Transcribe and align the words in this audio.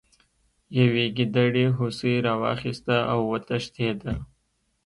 یوې 0.79 1.05
ګیدړې 1.17 1.65
هوسۍ 1.77 2.13
راواخیسته 2.27 2.97
او 3.11 3.19
وتښتیده. 3.31 4.13